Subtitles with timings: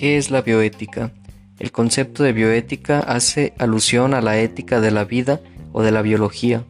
[0.00, 1.12] ¿Qué es la bioética?
[1.58, 5.42] El concepto de bioética hace alusión a la ética de la vida
[5.72, 6.64] o de la biología.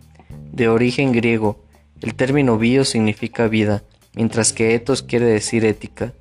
[0.51, 1.63] De origen griego,
[2.01, 3.85] el término bio significa vida,
[4.17, 6.13] mientras que ethos quiere decir ética.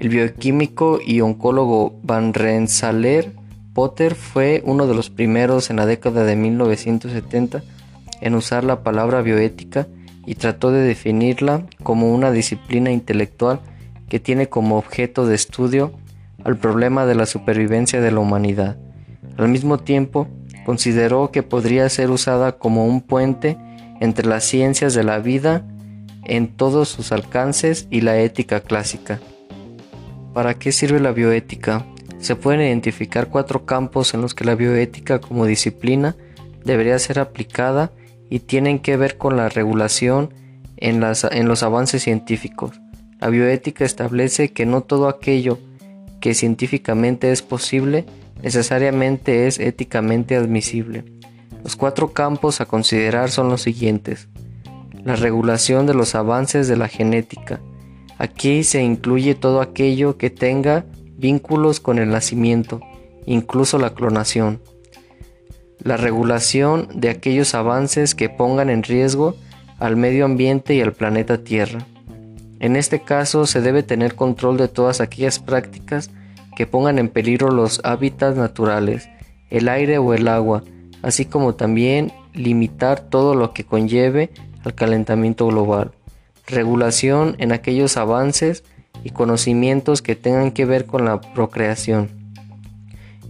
[0.00, 3.32] El bioquímico y oncólogo Van Rensselaer
[3.72, 7.62] Potter fue uno de los primeros en la década de 1970
[8.22, 9.86] en usar la palabra bioética
[10.26, 13.60] y trató de definirla como una disciplina intelectual
[14.08, 15.92] que tiene como objeto de estudio
[16.44, 18.76] al problema de la supervivencia de la humanidad.
[19.36, 20.28] Al mismo tiempo,
[20.64, 23.56] consideró que podría ser usada como un puente
[24.00, 25.64] entre las ciencias de la vida
[26.24, 29.20] en todos sus alcances y la ética clásica.
[30.32, 31.84] ¿Para qué sirve la bioética?
[32.18, 36.16] Se pueden identificar cuatro campos en los que la bioética como disciplina
[36.64, 37.90] debería ser aplicada
[38.28, 40.34] y tienen que ver con la regulación
[40.76, 42.80] en, los avances científicos.
[43.18, 45.58] La bioética establece que no todo aquello
[46.20, 48.06] que científicamente es posible
[48.42, 51.04] necesariamente es éticamente admisible.
[51.62, 54.28] Los cuatro campos a considerar son los siguientes.
[55.04, 57.60] La regulación de los avances de la genética.
[58.18, 60.84] Aquí se incluye todo aquello que tenga
[61.16, 62.80] vínculos con el nacimiento,
[63.26, 64.60] incluso la clonación.
[65.82, 69.36] La regulación de aquellos avances que pongan en riesgo
[69.78, 71.86] al medio ambiente y al planeta Tierra.
[72.60, 76.10] En este caso se debe tener control de todas aquellas prácticas
[76.56, 79.08] que pongan en peligro los hábitats naturales,
[79.48, 80.62] el aire o el agua,
[81.02, 84.30] así como también limitar todo lo que conlleve
[84.62, 85.92] al calentamiento global.
[86.46, 88.62] Regulación en aquellos avances
[89.04, 92.10] y conocimientos que tengan que ver con la procreación.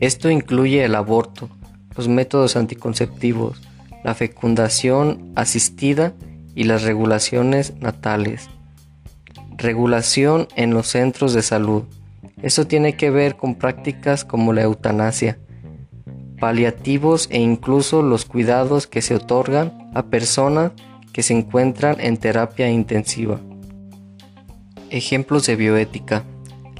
[0.00, 1.48] Esto incluye el aborto,
[1.96, 3.62] los métodos anticonceptivos,
[4.02, 6.14] la fecundación asistida
[6.56, 8.48] y las regulaciones natales.
[9.60, 11.82] Regulación en los centros de salud.
[12.40, 15.38] Esto tiene que ver con prácticas como la eutanasia,
[16.38, 20.72] paliativos e incluso los cuidados que se otorgan a personas
[21.12, 23.38] que se encuentran en terapia intensiva.
[24.88, 26.24] Ejemplos de bioética.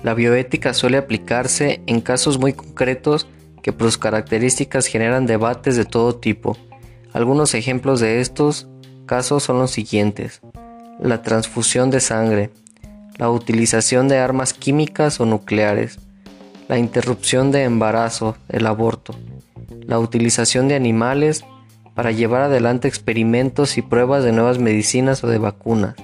[0.03, 3.27] La bioética suele aplicarse en casos muy concretos
[3.63, 6.57] que por sus características generan debates de todo tipo.
[7.13, 8.69] Algunos ejemplos de estos
[9.05, 10.41] casos son los siguientes.
[10.99, 12.51] La transfusión de sangre,
[13.21, 15.99] la utilización de armas químicas o nucleares,
[16.69, 19.15] la interrupción de embarazo, el aborto,
[19.83, 21.45] la utilización de animales
[21.95, 25.97] para llevar adelante experimentos y pruebas de nuevas medicinas o de vacunas,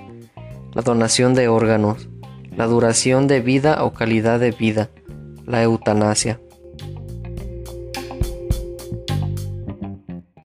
[0.75, 2.06] la donación de órganos,
[2.54, 4.91] la duración de vida o calidad de vida,
[5.47, 6.38] la eutanasia.